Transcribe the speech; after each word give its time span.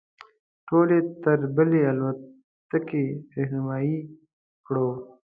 ټول 0.67 0.87
یې 0.95 1.01
تر 1.23 1.39
بلې 1.55 1.81
الوتکې 1.91 3.03
رهنمایي 3.35 3.97
کړو. 4.65 4.87